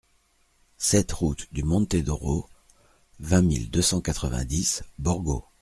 sept 0.79 1.11
route 1.11 1.45
du 1.51 1.61
Monte 1.63 1.95
d'Oro, 1.95 2.47
vingt 3.19 3.43
mille 3.43 3.69
deux 3.69 3.83
cent 3.83 4.01
quatre-vingt-dix 4.01 4.81
Borgo 4.97 5.45